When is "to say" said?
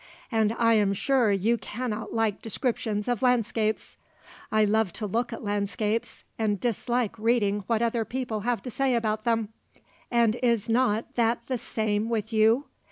8.63-8.95